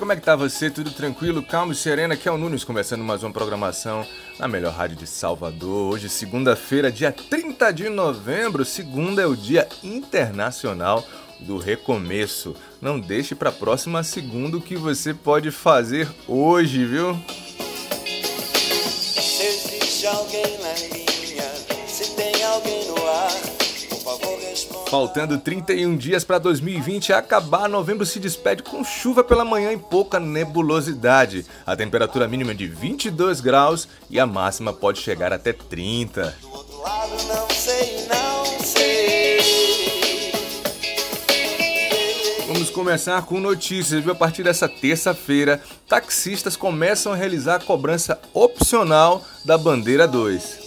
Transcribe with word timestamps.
como 0.00 0.12
é 0.12 0.16
que 0.16 0.22
tá 0.22 0.34
você? 0.34 0.70
Tudo 0.70 0.90
tranquilo, 0.90 1.42
calmo 1.42 1.72
e 1.72 1.74
serena? 1.74 2.14
Aqui 2.14 2.26
é 2.26 2.32
o 2.32 2.38
Nunes 2.38 2.64
começando 2.64 3.04
mais 3.04 3.22
uma 3.22 3.30
programação 3.30 4.06
na 4.38 4.48
melhor 4.48 4.72
rádio 4.72 4.96
de 4.96 5.06
Salvador. 5.06 5.92
Hoje, 5.92 6.08
segunda-feira, 6.08 6.90
dia 6.90 7.12
30 7.12 7.70
de 7.70 7.90
novembro. 7.90 8.64
Segunda 8.64 9.20
é 9.20 9.26
o 9.26 9.36
Dia 9.36 9.68
Internacional 9.84 11.06
do 11.38 11.58
Recomeço. 11.58 12.56
Não 12.80 12.98
deixe 12.98 13.34
para 13.34 13.52
próxima 13.52 14.02
segunda 14.02 14.56
o 14.56 14.62
que 14.62 14.74
você 14.74 15.12
pode 15.12 15.50
fazer 15.50 16.08
hoje, 16.26 16.82
viu? 16.86 17.22
Existe 19.16 20.06
alguém 20.06 20.58
na 20.62 20.72
linha, 20.96 21.09
Faltando 24.90 25.38
31 25.38 25.96
dias 25.96 26.24
para 26.24 26.38
2020 26.38 27.12
acabar, 27.12 27.68
novembro 27.68 28.04
se 28.04 28.18
despede 28.18 28.64
com 28.64 28.82
chuva 28.82 29.22
pela 29.22 29.44
manhã 29.44 29.72
e 29.72 29.78
pouca 29.78 30.18
nebulosidade. 30.18 31.46
A 31.64 31.76
temperatura 31.76 32.26
mínima 32.26 32.50
é 32.50 32.54
de 32.54 32.66
22 32.66 33.40
graus 33.40 33.86
e 34.10 34.18
a 34.18 34.26
máxima 34.26 34.72
pode 34.72 34.98
chegar 34.98 35.32
até 35.32 35.52
30. 35.52 36.36
Vamos 42.48 42.68
começar 42.70 43.22
com 43.22 43.38
notícias, 43.38 44.02
viu? 44.02 44.10
A 44.10 44.16
partir 44.16 44.42
dessa 44.42 44.68
terça-feira, 44.68 45.62
taxistas 45.88 46.56
começam 46.56 47.12
a 47.12 47.16
realizar 47.16 47.54
a 47.54 47.60
cobrança 47.60 48.20
opcional 48.34 49.24
da 49.44 49.56
bandeira 49.56 50.08
2. 50.08 50.59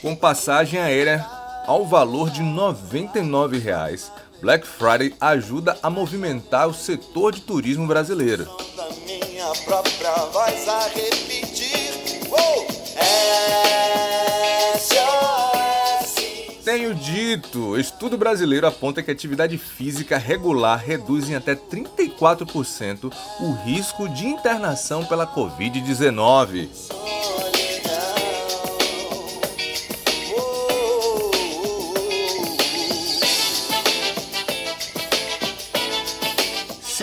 Com 0.00 0.16
passagem 0.16 0.80
aérea 0.80 1.24
ao 1.66 1.86
valor 1.86 2.30
de 2.30 2.40
R$ 2.40 2.48
99,00. 2.48 4.10
Black 4.40 4.66
Friday 4.66 5.14
ajuda 5.20 5.78
a 5.82 5.90
movimentar 5.90 6.66
o 6.66 6.74
setor 6.74 7.32
de 7.32 7.42
turismo 7.42 7.86
brasileiro. 7.86 8.48
Tenho 16.64 16.94
dito, 16.94 17.78
estudo 17.78 18.16
brasileiro 18.16 18.66
aponta 18.66 19.02
que 19.02 19.10
a 19.10 19.14
atividade 19.14 19.58
física 19.58 20.16
regular 20.16 20.78
reduz 20.78 21.28
em 21.28 21.34
até 21.34 21.54
34% 21.54 23.12
o 23.40 23.52
risco 23.64 24.08
de 24.08 24.26
internação 24.26 25.04
pela 25.04 25.26
Covid-19. 25.26 26.68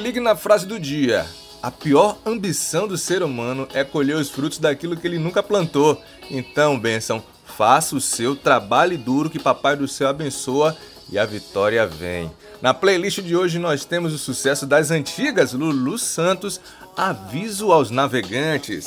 Ligue 0.00 0.18
na 0.18 0.34
frase 0.34 0.66
do 0.66 0.80
dia. 0.80 1.26
A 1.62 1.70
pior 1.70 2.16
ambição 2.24 2.88
do 2.88 2.96
ser 2.96 3.22
humano 3.22 3.68
é 3.74 3.84
colher 3.84 4.16
os 4.16 4.30
frutos 4.30 4.58
daquilo 4.58 4.96
que 4.96 5.06
ele 5.06 5.18
nunca 5.18 5.42
plantou. 5.42 6.00
Então, 6.30 6.78
bênção, 6.78 7.22
faça 7.44 7.94
o 7.94 8.00
seu, 8.00 8.34
trabalhe 8.34 8.96
duro 8.96 9.28
que 9.28 9.38
Papai 9.38 9.76
do 9.76 9.86
Céu 9.86 10.08
abençoa 10.08 10.74
e 11.12 11.18
a 11.18 11.26
vitória 11.26 11.86
vem. 11.86 12.30
Na 12.62 12.72
playlist 12.72 13.20
de 13.20 13.36
hoje 13.36 13.58
nós 13.58 13.84
temos 13.84 14.14
o 14.14 14.18
sucesso 14.18 14.66
das 14.66 14.90
antigas 14.90 15.52
Lulu 15.52 15.98
Santos, 15.98 16.60
Aviso 16.96 17.70
aos 17.70 17.90
Navegantes. 17.90 18.84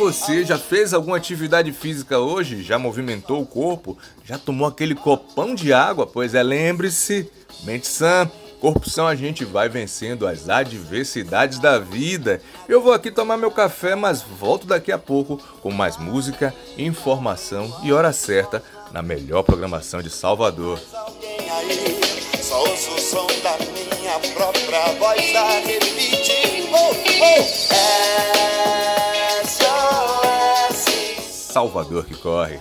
Você 0.00 0.46
já 0.46 0.56
fez 0.56 0.94
alguma 0.94 1.18
atividade 1.18 1.70
física 1.72 2.18
hoje? 2.18 2.62
Já 2.62 2.78
movimentou 2.78 3.42
o 3.42 3.46
corpo? 3.46 3.98
Já 4.24 4.38
tomou 4.38 4.66
aquele 4.66 4.94
copão 4.94 5.54
de 5.54 5.74
água? 5.74 6.06
Pois 6.06 6.34
é, 6.34 6.42
lembre-se, 6.42 7.30
mente 7.64 7.86
sã, 7.86 8.26
corpo 8.62 8.88
são 8.88 9.06
a 9.06 9.14
gente 9.14 9.44
vai 9.44 9.68
vencendo 9.68 10.26
as 10.26 10.48
adversidades 10.48 11.58
da 11.58 11.78
vida. 11.78 12.40
Eu 12.66 12.80
vou 12.80 12.94
aqui 12.94 13.10
tomar 13.10 13.36
meu 13.36 13.50
café, 13.50 13.94
mas 13.94 14.22
volto 14.22 14.66
daqui 14.66 14.90
a 14.90 14.96
pouco 14.96 15.36
com 15.60 15.70
mais 15.70 15.98
música, 15.98 16.54
informação 16.78 17.70
e 17.82 17.92
hora 17.92 18.10
certa 18.10 18.62
na 18.92 19.02
melhor 19.02 19.42
programação 19.42 20.00
de 20.00 20.08
Salvador. 20.08 20.80
Só 22.40 22.58
ouço 22.58 22.94
o 22.94 22.98
som 22.98 23.26
da 23.42 23.54
minha 23.98 24.18
própria 24.32 24.92
voz 24.94 25.36
a 25.36 25.60
repetir. 25.60 26.70
Oh, 26.72 26.90
oh, 27.22 27.74
é... 27.74 27.79
Salvador 31.50 32.06
que 32.06 32.14
corre. 32.14 32.60